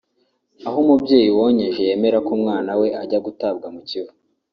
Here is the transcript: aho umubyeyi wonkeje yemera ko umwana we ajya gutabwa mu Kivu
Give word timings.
aho 0.67 0.77
umubyeyi 0.83 1.29
wonkeje 1.37 1.79
yemera 1.89 2.17
ko 2.25 2.29
umwana 2.37 2.71
we 2.79 2.87
ajya 3.01 3.19
gutabwa 3.25 3.67
mu 3.75 3.81
Kivu 3.89 4.13